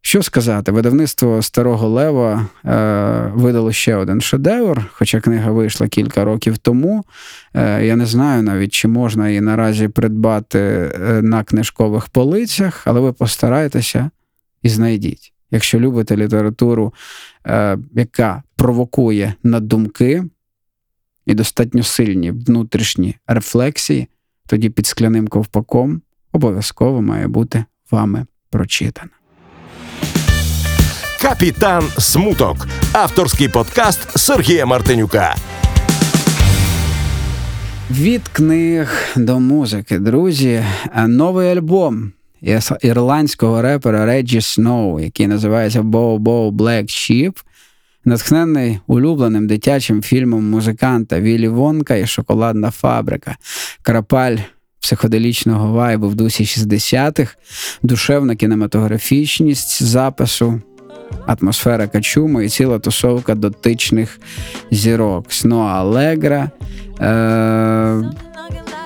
Що 0.03 0.23
сказати, 0.23 0.73
видавництво 0.73 1.43
Старого 1.43 1.89
Лева 1.89 2.47
е, 2.65 3.33
видало 3.35 3.73
ще 3.73 3.97
один 3.97 4.21
шедевр, 4.21 4.91
хоча 4.93 5.21
книга 5.21 5.51
вийшла 5.51 5.89
кілька 5.89 6.25
років 6.25 6.59
тому. 6.59 7.05
Е, 7.55 7.87
Я 7.87 7.97
не 7.97 8.07
знаю 8.07 8.43
навіть, 8.43 8.73
чи 8.73 8.89
можна 8.89 9.29
її 9.29 9.41
наразі 9.41 9.89
придбати 9.89 10.59
е, 10.59 11.23
на 11.23 11.45
книжкових 11.45 12.09
полицях, 12.09 12.83
але 12.85 13.01
ви 13.01 13.13
постарайтеся 13.13 14.11
і 14.63 14.69
знайдіть. 14.69 15.33
Якщо 15.51 15.81
любите 15.81 16.17
літературу, 16.17 16.95
е, 17.47 17.79
яка 17.95 18.43
провокує 18.57 19.35
на 19.43 19.61
думки 19.61 20.25
і 21.27 21.35
достатньо 21.35 21.83
сильні 21.83 22.31
внутрішні 22.31 23.17
рефлексії, 23.27 24.09
тоді 24.47 24.71
під 24.71 24.87
скляним 24.87 25.29
ковпаком 25.29 26.03
обов'язково 26.33 27.03
має 27.03 27.29
бути 27.29 27.65
вами 27.91 28.27
прочитана. 28.51 29.11
Капітан 31.23 31.83
Смуток. 31.99 32.67
Авторський 32.93 33.49
подкаст 33.49 34.19
Сергія 34.19 34.67
Мартинюка. 34.67 35.35
Від 37.91 38.29
книг 38.29 38.93
до 39.17 39.41
музики, 39.41 39.99
друзі, 39.99 40.65
новий 41.07 41.51
альбом 41.51 42.13
ірландського 42.83 43.63
репера 43.63 44.07
Реджі 44.07 44.41
Сноу, 44.41 45.01
який 45.01 45.27
називається 45.27 45.81
Bow 45.81 46.19
Bow 46.19 46.53
Black 46.53 46.85
Sheep, 46.85 47.37
натхнений 48.05 48.79
улюбленим 48.87 49.47
дитячим 49.47 50.03
фільмом 50.03 50.51
музиканта 50.51 51.21
Віллі 51.21 51.49
Вонка 51.49 51.97
і 51.97 52.07
Шоколадна 52.07 52.71
фабрика, 52.71 53.37
крапаль 53.83 54.37
психоделічного 54.81 55.73
вайбу 55.73 56.09
в 56.09 56.15
дусі 56.15 56.45
60-х, 56.45 57.37
душевна 57.83 58.37
кінематографічність 58.37 59.83
запису. 59.83 60.61
Атмосфера 61.27 61.87
качуму 61.87 62.41
і 62.41 62.49
ціла 62.49 62.79
тусовка 62.79 63.35
дотичних 63.35 64.21
зірок 64.71 65.33
Сно 65.33 65.61
Алегра, 65.61 66.51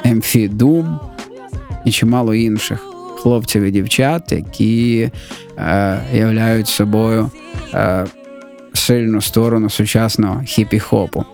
Емфі 0.05 0.49
Дум 0.49 1.01
і 1.85 1.93
чимало 1.93 2.35
інших 2.35 2.94
хлопців 3.25 3.63
і 3.63 3.71
дівчат, 3.71 4.33
які 4.33 5.11
е, 5.59 6.01
являють 6.13 6.69
собою 6.69 7.31
е, 7.75 8.07
сильну 8.75 9.21
сторону 9.21 9.71
сучасного 9.71 10.43
хіпі-хопу. 10.47 11.25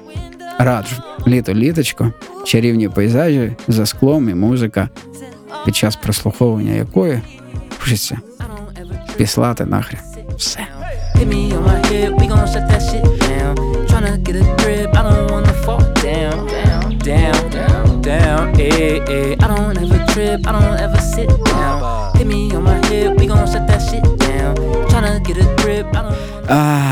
Раджу 0.59 0.96
літо 1.26 1.55
літочко, 1.55 2.12
чарівні 2.46 2.88
пейзажі 2.88 3.53
за 3.68 3.87
склом 3.87 4.29
і 4.29 4.35
музика, 4.35 4.88
під 5.64 5.76
час 5.76 5.96
прослуховування 5.96 6.72
якої 6.72 7.20
хочеться 7.79 8.18
післати 9.16 9.64
нахрен 9.64 10.00
все. 10.37 10.61
Hit 17.00 17.49
down, 18.68 19.08
eh, 19.08 19.32
eh. 19.32 19.36
I 19.40 19.46
don't 19.48 19.78
ever 19.78 20.06
trip, 20.12 20.46
I 20.46 20.52
don't 20.52 20.80
ever 20.80 21.00
sit 21.00 21.28
down. 21.44 22.16
Hit 22.16 22.26
me 22.26 22.52
on 22.54 22.64
my 22.64 22.86
head, 22.86 23.18
we 23.18 23.26
gon' 23.26 23.46
shut 23.46 23.66
that 23.66 23.80
shit 23.88 24.04
down. 24.18 24.56
Tryna 24.90 25.24
get 25.24 25.38
a 25.38 25.46
grip, 25.62 25.86
I 25.96 26.02
don't 26.02 26.30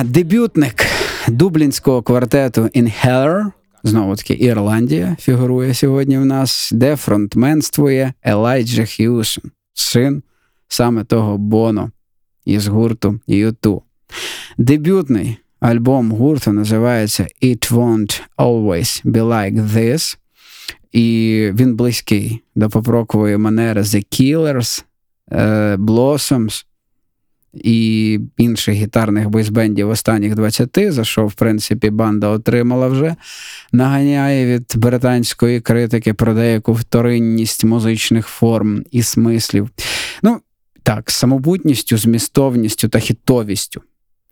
Дебютник 0.04 0.86
дублінського 1.28 2.02
квартету 2.02 2.62
Inhaler, 2.62 3.44
знову 3.84 4.16
таки 4.16 4.34
Ірландія, 4.34 5.16
фігурує 5.20 5.74
сьогодні 5.74 6.18
в 6.18 6.24
нас, 6.24 6.70
де 6.72 6.96
фронтменствує 6.96 8.12
Елайджа 8.22 8.84
Х'юсон, 8.84 9.44
син 9.74 10.22
саме 10.68 11.04
того 11.04 11.38
Боно 11.38 11.90
із 12.44 12.66
гурту 12.66 13.20
U2. 13.28 13.80
Дебютний 14.58 15.38
альбом 15.60 16.12
гурту 16.12 16.52
називається 16.52 17.26
It 17.42 17.72
Won't 17.72 18.22
Always 18.38 19.06
Be 19.06 19.28
Like 19.28 19.68
This. 19.68 20.16
І 20.92 21.48
він 21.54 21.76
близький 21.76 22.42
до 22.54 22.68
попрокової 22.68 23.36
манери 23.36 23.82
The 23.82 24.06
Killers, 24.20 24.84
Blossoms 25.76 26.64
і 27.54 28.20
інших 28.36 28.74
гітарних 28.74 29.28
бойсбендів 29.28 29.88
останніх 29.88 30.34
20, 30.34 30.78
за 30.92 31.04
що, 31.04 31.26
в 31.26 31.32
принципі, 31.32 31.90
банда 31.90 32.28
отримала 32.28 32.86
вже, 32.88 33.16
наганяє 33.72 34.54
від 34.56 34.72
британської 34.76 35.60
критики 35.60 36.14
про 36.14 36.34
деяку 36.34 36.72
вторинність 36.72 37.64
музичних 37.64 38.26
форм 38.26 38.82
і 38.90 39.02
смислів. 39.02 39.70
Ну, 40.22 40.40
так, 40.82 41.10
самобутністю, 41.10 41.98
змістовністю 41.98 42.88
та 42.88 42.98
хітовістю. 42.98 43.82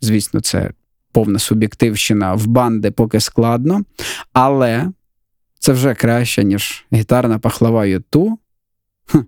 Звісно, 0.00 0.40
це 0.40 0.70
повна 1.12 1.38
суб'єктивщина 1.38 2.34
в 2.34 2.46
банди 2.46 2.90
поки 2.90 3.20
складно, 3.20 3.82
але 4.32 4.90
це 5.58 5.72
вже 5.72 5.94
краще, 5.94 6.44
ніж 6.44 6.84
гітарна 6.92 7.38
пахлава 7.38 7.86
Юту. 7.86 8.38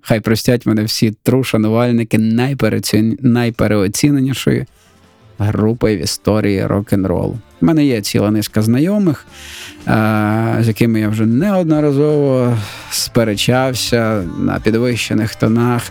Хай 0.03 0.21
простять 0.21 0.67
мене 0.67 0.85
всі 0.85 1.11
тру 1.11 1.45
шанувальники 1.45 2.19
найпереоціненішої 3.21 4.67
групи 5.39 5.97
в 5.97 6.01
історії 6.01 6.67
рок-н-ролу. 6.67 7.39
У 7.61 7.67
мене 7.67 7.87
є 7.87 8.01
ціла 8.01 8.31
низка 8.31 8.63
знайомих, 8.63 9.27
з 10.61 10.65
якими 10.67 11.01
я 11.01 11.09
вже 11.09 11.27
неодноразово 11.27 12.59
сперечався 12.91 14.25
на 14.39 14.61
підвищених 14.61 15.35
тонах 15.35 15.83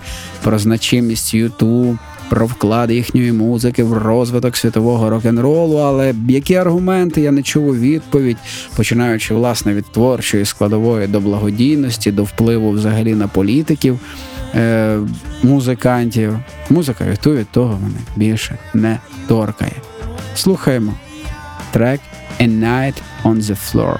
про 0.43 0.59
значимість 0.59 1.33
Юту, 1.33 1.97
про 2.29 2.45
вклад 2.45 2.91
їхньої 2.91 3.31
музики 3.31 3.83
в 3.83 3.93
розвиток 3.93 4.57
світового 4.57 5.09
рок-н-ролу, 5.09 5.77
але 5.77 6.13
які 6.29 6.55
аргументи 6.55 7.21
я 7.21 7.31
не 7.31 7.43
чув 7.43 7.67
у 7.67 7.75
відповідь, 7.75 8.37
починаючи 8.75 9.33
власне 9.33 9.73
від 9.73 9.85
творчої 9.91 10.45
складової 10.45 11.07
до 11.07 11.19
благодійності, 11.19 12.11
до 12.11 12.23
впливу 12.23 12.71
взагалі 12.71 13.15
на 13.15 13.27
політиків, 13.27 13.99
е- 14.55 14.99
музикантів. 15.43 16.39
Музика 16.69 17.05
Юту 17.05 17.31
від 17.31 17.47
того 17.49 17.79
мене 17.83 17.99
більше 18.15 18.57
не 18.73 18.99
торкає. 19.27 19.75
Слухаємо 20.35 20.93
трек 21.71 22.01
A 22.39 22.47
Night 22.59 22.93
on 23.23 23.41
the 23.41 23.57
Floor. 23.71 23.97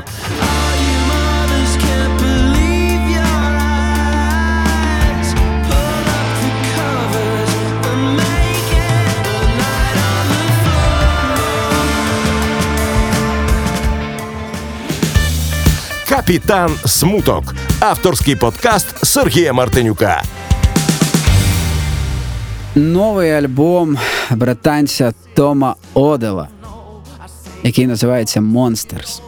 Капітан 16.09 16.71
Смуток. 16.85 17.55
Авторський 17.79 18.35
подкаст 18.35 19.05
Сергія 19.05 19.53
Мартинюка. 19.53 20.23
Новий 22.75 23.31
альбом 23.31 23.97
британця 24.31 25.13
Тома 25.33 25.75
Одела, 25.93 26.47
який 27.63 27.87
називається 27.87 28.39
Monsters. 28.39 29.21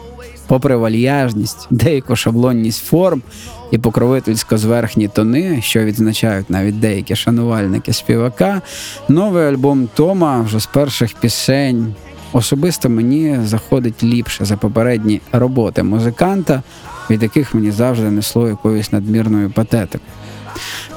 Попри 0.46 0.76
вальяжність, 0.76 1.66
деяку 1.70 2.16
шаблонність 2.16 2.84
форм 2.84 3.22
і 3.70 3.78
покровительсько 3.78 4.58
зверхні 4.58 5.08
тони, 5.08 5.62
що 5.62 5.84
відзначають 5.84 6.50
навіть 6.50 6.80
деякі 6.80 7.16
шанувальники 7.16 7.92
співака, 7.92 8.62
новий 9.08 9.46
альбом 9.46 9.88
Тома 9.94 10.42
вже 10.42 10.60
з 10.60 10.66
перших 10.66 11.14
пісень 11.14 11.94
особисто 12.32 12.88
мені 12.88 13.38
заходить 13.44 14.02
ліпше 14.02 14.44
за 14.44 14.56
попередні 14.56 15.20
роботи 15.32 15.82
музиканта, 15.82 16.62
від 17.10 17.22
яких 17.22 17.54
мені 17.54 17.70
завжди 17.70 18.10
несло 18.10 18.48
якоюсь 18.48 18.92
надмірною 18.92 19.50
патетикою. 19.50 20.10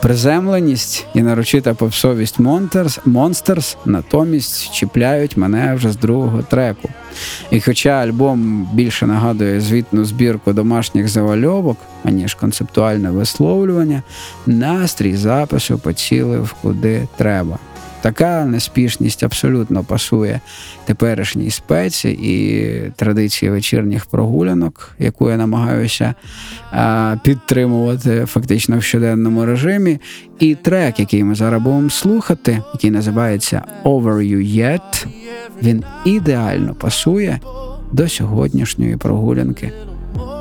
Приземленість 0.02 1.06
і 1.14 1.22
нарочита 1.22 1.74
попсовість 1.74 2.40
Монтерс, 2.40 3.00
Monsters 3.06 3.78
натомість 3.86 4.74
чіпляють 4.74 5.38
мене 5.38 5.76
вже 5.76 5.92
з 5.92 5.98
другого 5.98 6.42
треку. 6.42 6.90
І 7.52 7.62
хоча 7.62 7.90
альбом 7.90 8.70
більше 8.74 9.08
нагадує 9.08 9.62
звітну 9.62 10.06
збірку 10.06 10.54
домашніх 10.54 11.08
завальовок, 11.08 11.78
аніж 12.04 12.34
концептуальне 12.34 13.12
висловлювання, 13.12 14.04
настрій 14.46 15.16
запису 15.16 15.80
поцілив 15.80 16.56
куди 16.62 17.08
треба. 17.18 17.60
Така 18.04 18.46
неспішність 18.46 19.24
абсолютно 19.24 19.84
пасує 19.84 20.40
теперішній 20.86 21.50
спеці 21.50 22.10
і 22.10 22.92
традиції 22.96 23.52
вечірніх 23.52 24.06
прогулянок, 24.06 24.92
яку 25.00 25.30
я 25.30 25.38
намагаюся 25.38 26.14
підтримувати 27.24 28.26
фактично 28.26 28.78
в 28.78 28.84
щоденному 28.84 29.46
режимі. 29.46 30.00
І 30.40 30.56
трек, 30.56 31.00
який 31.00 31.24
ми 31.24 31.36
зараз 31.36 31.62
будемо 31.62 31.90
слухати, 31.90 32.62
який 32.74 32.92
називається 32.92 33.62
Over 33.84 34.16
You 34.16 34.58
Yet, 34.58 35.06
він 35.64 35.84
ідеально 36.06 36.76
пасує 36.76 37.40
до 37.92 38.10
сьогоднішньої 38.10 38.98
прогулянки 38.98 39.72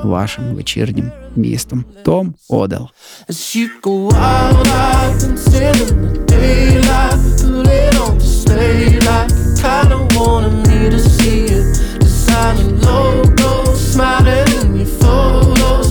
вашим 0.05 0.44
вечірнім 0.44 1.11
містом. 1.36 1.86
Том 2.03 2.34
Одел. 2.49 2.89
As 3.30 3.56
you 3.56 3.67
go 3.82 4.10
out, 4.12 4.67
out 4.67 5.23
until 5.23 5.77
in 5.88 5.95
the 6.03 6.13
daylight, 6.34 7.19
put 7.41 7.67
it 7.67 7.95
on 8.03 8.17
display 8.17 8.99
like 9.10 9.32
you 9.39 9.56
kinda 9.65 9.97
wanted 10.17 10.56
me 10.67 10.80
to 10.95 10.99
see 11.15 11.41
it. 11.58 11.65
Designing 11.99 12.73
logos, 12.88 13.77
smiling 13.93 14.51
in 14.60 14.67
your 14.82 14.91
photos, 15.01 15.88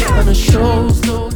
kinda 0.00 0.34
shows 0.34 1.00
though. 1.06 1.30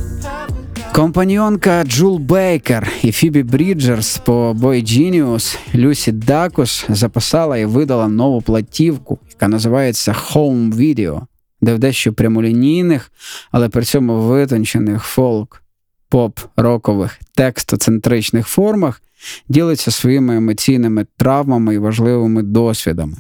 you 0.77 0.83
haven't 0.83 0.95
Компаньонка 0.95 1.85
Джул 1.85 2.19
Бейкер 2.19 2.93
і 3.03 3.13
Фібі 3.13 3.43
Бріджерс 3.43 4.19
по 4.19 4.53
Boy 4.53 4.85
Genius 4.85 5.59
Люсі 5.75 6.13
Дакус 6.13 6.85
записала 6.89 7.59
і 7.59 7.65
видала 7.65 8.09
нову 8.09 8.43
платівку, 8.43 9.19
яка 9.31 9.49
називається 9.49 10.13
Home 10.13 10.75
Video, 10.75 11.21
Де 11.66 11.74
в 11.74 11.80
дещо 11.80 12.14
прямолінійних, 12.14 13.12
але 13.52 13.70
при 13.70 13.84
цьому 13.84 14.20
витончених 14.20 15.04
фолк, 15.04 15.64
поп, 16.10 16.40
рокових, 16.58 17.20
текстоцентричних 17.36 18.48
формах 18.48 19.02
ділиться 19.50 19.92
своїми 19.92 20.38
емоційними 20.38 21.06
травмами 21.18 21.76
і 21.76 21.78
важливими 21.78 22.44
досвідами. 22.44 23.18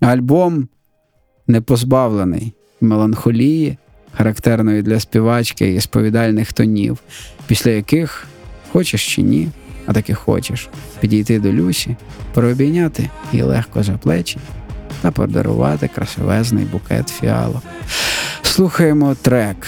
Альбом 0.00 0.68
не 1.46 1.60
позбавлений 1.60 2.52
меланхолії, 2.80 3.78
характерної 4.12 4.82
для 4.82 5.00
співачки 5.00 5.74
і 5.74 5.80
сповідальних 5.80 6.52
тонів, 6.52 6.98
після 7.46 7.70
яких 7.70 8.26
хочеш 8.72 9.14
чи 9.14 9.22
ні, 9.22 9.48
а 9.86 9.92
таки 9.92 10.14
хочеш 10.14 10.68
підійти 11.00 11.38
до 11.38 11.52
Люсі, 11.52 11.96
прообійняти 12.34 13.10
її 13.32 13.44
легко 13.44 13.82
за 13.82 13.92
плечі 13.92 14.38
та 15.00 15.10
подарувати 15.10 15.88
красивезний 15.94 16.64
букет 16.64 17.08
фіалок. 17.08 17.62
Слухаємо 18.42 19.14
трек, 19.14 19.66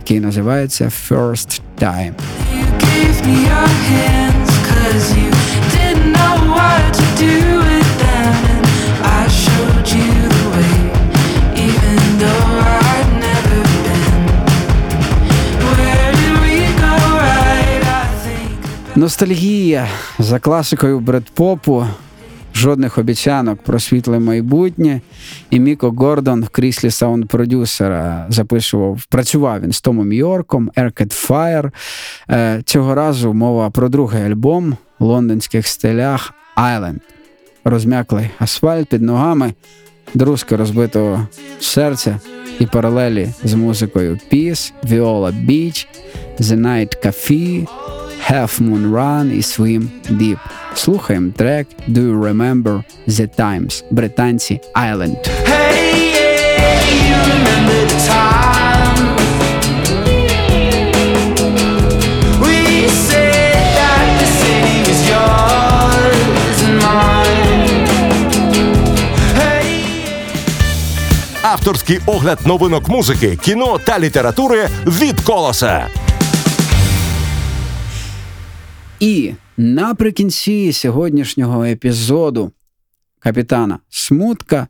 який 0.00 0.20
називається 0.20 0.90
First 1.10 1.60
Time. 1.80 2.12
Ностальгія 18.98 19.88
за 20.18 20.38
класикою 20.38 21.00
бредпопу, 21.00 21.86
жодних 22.58 22.98
обіцянок 22.98 23.62
про 23.62 23.80
світле 23.80 24.18
майбутнє. 24.18 25.00
І 25.50 25.60
Міко 25.60 25.90
Гордон 25.90 26.44
в 26.44 26.48
кріслі 26.48 26.88
саунд-продюсера 26.88 28.26
записував, 28.28 29.04
працював 29.08 29.60
він 29.60 29.72
з 29.72 29.80
Томом 29.80 30.12
Йорком, 30.12 30.70
Arcade 30.76 31.28
Fire. 31.28 31.70
Е, 32.30 32.62
Цього 32.64 32.94
разу 32.94 33.34
мова 33.34 33.70
про 33.70 33.88
другий 33.88 34.22
альбом 34.22 34.76
в 34.98 35.04
лондонських 35.04 35.66
стилях 35.66 36.34
Island. 36.56 37.00
Розмяклий 37.64 38.30
асфальт 38.38 38.88
під 38.88 39.02
ногами, 39.02 39.54
друзки 40.14 40.56
розбитого 40.56 41.28
серця 41.60 42.20
і 42.58 42.66
паралелі 42.66 43.28
з 43.44 43.54
музикою 43.54 44.18
Peace, 44.32 44.72
Viola 44.84 45.46
Beach, 45.46 45.86
The 46.40 46.56
Night 46.56 47.06
Cafe, 47.06 47.66
Half 48.28 48.60
Moon 48.60 48.90
Run 48.90 49.32
і 49.32 49.40
Swim 49.40 49.86
Deep. 50.10 50.36
Слухаємо 50.74 51.32
трек 51.36 51.66
Do 51.88 51.98
You 51.98 52.20
Remember 52.20 52.82
The 53.08 53.28
Times, 53.38 53.84
британці 53.90 54.60
Island. 54.74 55.16
Hey, 55.46 55.88
yeah, 56.14 57.08
you 57.08 57.16
remember 57.34 57.78
the 57.92 58.00
time 58.14 58.98
we 62.44 62.58
said 63.08 63.60
that 63.78 64.06
the 64.20 64.28
city 64.40 64.76
was 64.88 65.00
yours 65.12 66.58
and 66.66 66.76
mine. 66.84 67.88
Hey. 69.38 69.68
Авторський 71.42 72.00
огляд 72.06 72.38
новинок 72.46 72.88
музики, 72.88 73.38
кіно 73.42 73.78
та 73.78 73.98
літератури 73.98 74.68
від 74.86 75.20
колоса. 75.20 75.86
І 79.00 79.34
наприкінці 79.56 80.72
сьогоднішнього 80.72 81.64
епізоду 81.64 82.52
капітана 83.18 83.78
Смутка 83.88 84.68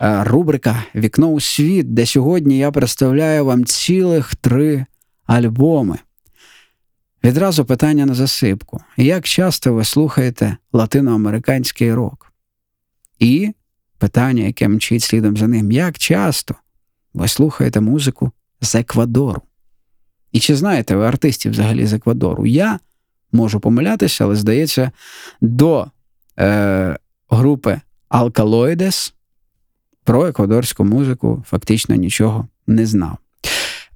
е, 0.00 0.24
рубрика 0.24 0.84
Вікно 0.94 1.26
у 1.26 1.40
світ, 1.40 1.94
де 1.94 2.06
сьогодні 2.06 2.58
я 2.58 2.70
представляю 2.70 3.44
вам 3.44 3.64
цілих 3.64 4.34
три 4.34 4.86
альбоми. 5.26 5.98
Відразу 7.24 7.64
питання 7.64 8.06
на 8.06 8.14
засипку. 8.14 8.80
Як 8.96 9.24
часто 9.24 9.74
ви 9.74 9.84
слухаєте 9.84 10.56
латиноамериканський 10.72 11.94
рок? 11.94 12.32
І 13.18 13.52
питання, 13.98 14.42
яке 14.42 14.68
мчить 14.68 15.02
слідом 15.02 15.36
за 15.36 15.48
ним, 15.48 15.72
як 15.72 15.98
часто 15.98 16.54
ви 17.14 17.28
слухаєте 17.28 17.80
музику 17.80 18.30
з 18.60 18.74
Еквадору? 18.74 19.42
І 20.32 20.40
чи 20.40 20.56
знаєте 20.56 20.96
ви 20.96 21.06
артистів 21.06 21.52
взагалі 21.52 21.86
з 21.86 21.92
Еквадору? 21.92 22.46
Я 22.46 22.78
можу 23.32 23.60
помилятися, 23.60 24.24
але 24.24 24.36
здається, 24.36 24.90
до 25.40 25.86
е, 26.38 26.96
групи 27.30 27.80
Alkaloides 28.10 29.12
про 30.04 30.26
еквадорську 30.26 30.84
музику 30.84 31.44
фактично 31.46 31.94
нічого 31.94 32.48
не 32.66 32.86
знав. 32.86 33.16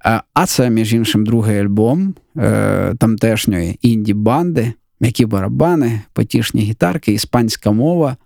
Е, 0.05 0.21
А 0.33 0.45
це, 0.45 0.69
між 0.69 0.93
іншим, 0.93 1.25
другий 1.25 1.59
альбом 1.59 2.15
е, 2.37 2.95
тамтешньої 2.99 3.79
інді-банди, 3.81 4.73
м'які 4.99 5.25
барабани, 5.25 6.01
потішні 6.13 6.61
гітарки, 6.61 7.11
іспанська 7.11 7.71
мова 7.71 8.17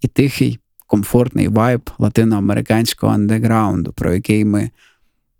і 0.00 0.08
тихий 0.08 0.58
комфортний 0.86 1.48
вайб 1.48 1.90
латиноамериканського 1.98 3.12
андеграунду, 3.12 3.92
про 3.92 4.14
який 4.14 4.44
ми, 4.44 4.70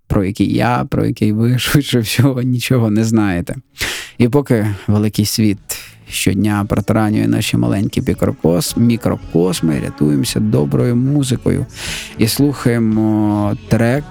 про 0.06 0.24
який 0.24 0.54
я, 0.54 0.84
про 0.84 1.06
який 1.06 1.32
ви 1.32 1.58
швидше 1.58 2.00
всього 2.00 2.42
нічого 2.42 2.90
не 2.90 3.04
знаєте. 3.04 3.56
І 4.18 4.28
поки 4.28 4.66
великий 4.86 5.24
світ 5.24 5.58
щодня 6.08 6.66
протаранює 6.68 7.28
наші 7.28 7.56
маленькі 7.56 8.02
мікрокос, 8.06 8.76
мікрокосми, 8.76 9.80
рятуємося 9.84 10.40
доброю 10.40 10.96
музикою 10.96 11.66
і 12.18 12.28
слухаємо 12.28 13.56
трек 13.68 14.04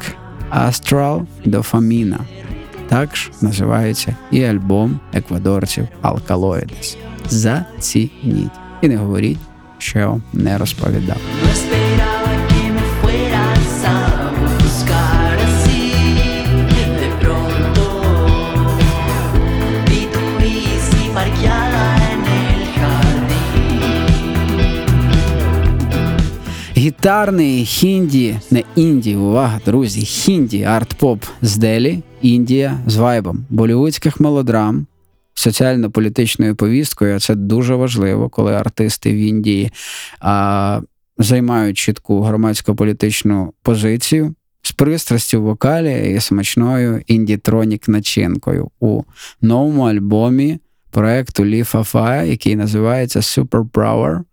Astral 0.51 1.25
Dopamina. 1.45 2.17
Також 2.87 3.31
називається 3.41 4.15
і 4.31 4.43
альбом 4.43 4.99
еквадорців 5.13 5.87
Alkaloides. 6.03 6.97
Зацініть. 7.29 8.51
І 8.81 8.87
не 8.87 8.97
говоріть, 8.97 9.39
що 9.77 10.21
не 10.33 10.57
розповідав. 10.57 11.17
Гітарний 26.87 27.65
хінді, 27.65 28.39
не 28.51 28.63
інді, 28.75 29.15
увага, 29.15 29.61
друзі, 29.65 30.01
хінді, 30.01 30.63
арт-поп 30.63 31.23
з 31.41 31.57
Делі, 31.57 32.03
Індія 32.21 32.79
з 32.87 32.95
вайбом 32.95 33.45
болівудських 33.49 34.19
мелодрам, 34.19 34.85
соціально-політичною 35.33 36.55
повісткою. 36.55 37.19
Це 37.19 37.35
дуже 37.35 37.75
важливо, 37.75 38.29
коли 38.29 38.53
артисти 38.53 39.13
в 39.13 39.15
Індії 39.15 39.71
а, 40.19 40.81
займають 41.17 41.77
чітку 41.77 42.21
громадсько-політичну 42.21 43.53
позицію 43.61 44.35
з 44.61 44.71
пристрастю 44.71 45.41
в 45.41 45.43
вокалі 45.43 46.15
і 46.15 46.19
смачною 46.19 47.01
індітронік 47.07 47.87
начинкою 47.87 48.71
у 48.79 49.03
новому 49.41 49.83
альбомі 49.83 50.59
проекту 50.91 51.45
Ліфа 51.45 51.83
Фая, 51.83 52.23
який 52.23 52.55
називається 52.55 53.19
Super 53.19 53.69
Power. 53.69 54.19
Е, 54.19 54.23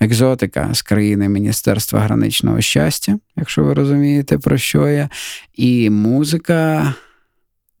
екзотика 0.00 0.68
з 0.72 0.82
країни 0.82 1.28
Міністерства 1.28 2.00
граничного 2.00 2.60
щастя, 2.60 3.18
якщо 3.36 3.64
ви 3.64 3.74
розумієте, 3.74 4.38
про 4.38 4.58
що 4.58 4.88
я, 4.88 5.08
і 5.54 5.90
музика, 5.90 6.94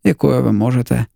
якою 0.04 0.42
ви 0.42 0.52
можете 0.52 1.06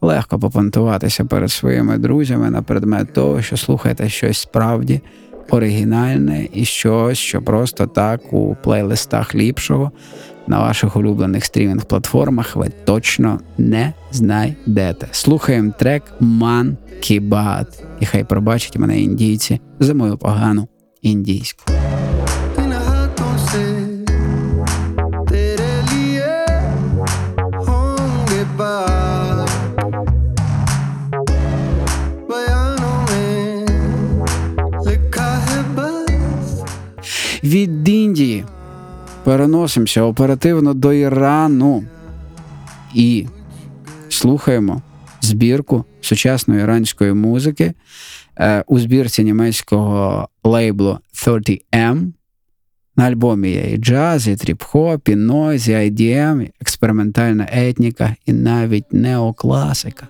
легко 0.00 0.38
попонтуватися 0.38 1.24
перед 1.24 1.50
своїми 1.50 1.98
друзями 1.98 2.50
на 2.50 2.62
предмет 2.62 3.12
того, 3.12 3.42
що 3.42 3.56
слухаєте 3.56 4.08
щось 4.08 4.38
справді 4.38 5.00
оригінальне 5.50 6.48
і 6.52 6.64
щось, 6.64 7.18
що 7.18 7.42
просто 7.42 7.86
так 7.86 8.32
у 8.32 8.56
плейлистах 8.62 9.34
ліпшого 9.34 9.92
на 10.46 10.60
ваших 10.60 10.96
улюблених 10.96 11.44
стрімінг 11.44 11.84
платформах 11.84 12.56
ви 12.56 12.68
точно 12.84 13.40
не 13.58 13.92
знайдете. 14.12 15.08
Слухаємо 15.10 15.72
трек 15.78 16.02
«Man 16.20 16.76
Kibat». 17.00 17.66
і 18.00 18.06
хай 18.06 18.24
пробачать 18.24 18.76
мене 18.76 19.00
індійці 19.00 19.60
за 19.80 19.94
мою 19.94 20.18
погану 20.18 20.68
індійську. 21.02 21.62
Від 37.42 37.88
Індії 37.88 38.44
переносимося 39.26 40.02
оперативно 40.02 40.74
до 40.74 40.92
Ірану 40.92 41.84
і 42.94 43.26
слухаємо 44.08 44.82
збірку 45.20 45.84
сучасної 46.00 46.60
іранської 46.60 47.12
музики 47.12 47.72
е, 48.38 48.64
у 48.66 48.78
збірці 48.78 49.24
німецького 49.24 50.28
лейблу 50.44 50.98
30M. 51.14 52.12
На 52.96 53.04
альбомі 53.04 53.50
є 53.50 53.70
і 53.70 53.76
джаз, 53.76 54.28
і 54.28 54.30
тріп-хоп, 54.30 55.10
і 55.10 55.16
нойз, 55.16 55.68
і 55.68 55.72
IDM, 55.72 56.42
і 56.42 56.52
експериментальна 56.60 57.48
етніка, 57.52 58.16
і 58.26 58.32
навіть 58.32 58.92
неокласика. 58.92 60.08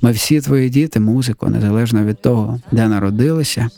Ми 0.00 0.12
всі 0.12 0.40
твої 0.40 0.70
діти 0.70 1.00
музику, 1.00 1.48
незалежно 1.48 2.04
від 2.04 2.22
того, 2.22 2.60
де 2.72 2.88
народилися 2.88 3.70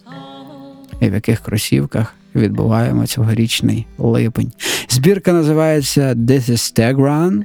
і 1.00 1.10
в 1.10 1.14
яких 1.14 1.40
кросівках 1.40 2.14
відбуваємо 2.34 3.06
цьогорічний 3.06 3.86
липень. 3.98 4.52
Збірка 4.88 5.32
називається 5.32 6.14
This 6.14 6.50
is 6.50 6.78
Tegran 6.78 7.44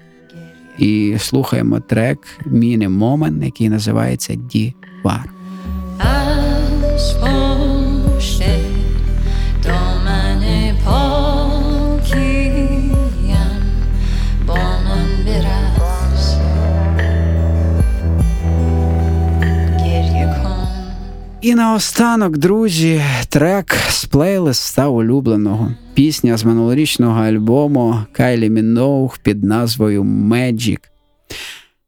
і 0.77 1.15
слухаємо 1.19 1.79
трек 1.79 2.19
Міні 2.45 2.87
Moment, 2.87 3.43
який 3.43 3.69
називається 3.69 4.35
Дівар. 4.35 5.29
از 6.93 7.52
І 21.43 21.55
наостанок, 21.55 22.37
друзі, 22.37 23.01
трек 23.29 23.75
з 23.89 24.05
плейлиста 24.05 24.87
улюбленого. 24.87 25.71
Пісня 25.93 26.37
з 26.37 26.45
минулорічного 26.45 27.21
альбому 27.21 27.99
Кайлі 28.11 28.49
Міноух 28.49 29.17
під 29.17 29.43
назвою 29.43 30.03
Magic. 30.03 30.79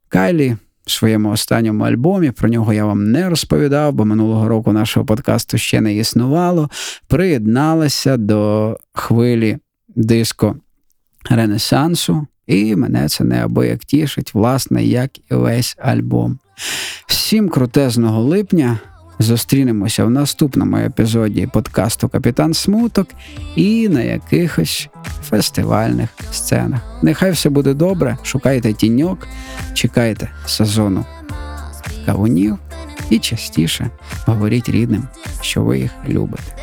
Кайлі 0.09 0.57
в 0.85 0.91
своєму 0.91 1.29
останньому 1.29 1.83
альбомі, 1.83 2.31
про 2.31 2.49
нього 2.49 2.73
я 2.73 2.85
вам 2.85 3.11
не 3.11 3.29
розповідав, 3.29 3.93
бо 3.93 4.05
минулого 4.05 4.47
року 4.47 4.73
нашого 4.73 5.05
подкасту 5.05 5.57
ще 5.57 5.81
не 5.81 5.95
існувало. 5.95 6.69
Приєдналася 7.07 8.17
до 8.17 8.77
хвилі 8.93 9.57
диско 9.95 10.55
Ренесансу, 11.29 12.27
і 12.47 12.75
мене 12.75 13.09
це 13.09 13.23
неабияк 13.23 13.79
тішить, 13.79 14.33
власне, 14.33 14.83
як 14.83 15.17
і 15.17 15.35
весь 15.35 15.75
альбом. 15.79 16.39
Всім 17.07 17.49
крутезного 17.49 18.21
липня. 18.21 18.79
Зустрінемося 19.19 20.05
в 20.05 20.09
наступному 20.09 20.77
епізоді 20.77 21.47
подкасту 21.47 22.09
Капітан 22.09 22.53
Смуток 22.53 23.07
і 23.55 23.89
на 23.89 24.01
якихось 24.01 24.89
фестивальних 25.23 26.09
сценах. 26.31 26.79
Нехай 27.01 27.31
все 27.31 27.49
буде 27.49 27.73
добре. 27.73 28.17
Шукайте 28.23 28.73
тіньок, 28.73 29.27
чекайте 29.73 30.29
сезону 30.45 31.05
кавунів 32.05 32.57
і 33.09 33.19
частіше 33.19 33.89
говоріть 34.25 34.69
рідним, 34.69 35.07
що 35.41 35.63
ви 35.63 35.79
їх 35.79 35.91
любите. 36.09 36.55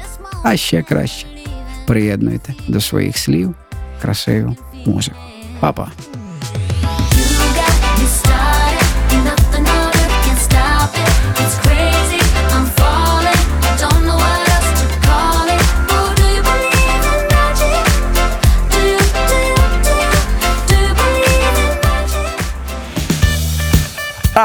А 0.44 0.56
ще 0.56 0.82
краще 0.82 1.26
приєднуйте 1.86 2.54
до 2.68 2.80
своїх 2.80 3.18
слів 3.18 3.54
красиву 4.00 4.56
музику. 4.86 5.16
Па-па! 5.60 5.90